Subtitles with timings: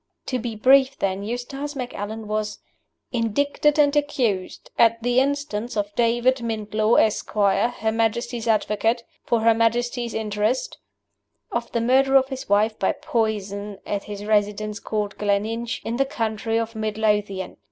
[0.25, 2.57] To be brief, then, Eustace Macallan was
[3.11, 9.53] "indicted and accused, at the instance of David Mintlaw, Esquire, Her Majesty's Advocate, for Her
[9.53, 10.79] Majesty's interest,"
[11.51, 16.05] of the Murder of his Wife by poison, at his residence called Gleninch, in the
[16.05, 17.57] county of Mid Lothian.